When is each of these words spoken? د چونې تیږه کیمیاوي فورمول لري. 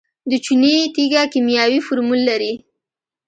د 0.29 0.31
چونې 0.45 0.75
تیږه 0.95 1.23
کیمیاوي 1.33 1.79
فورمول 1.85 2.21
لري. 2.29 2.53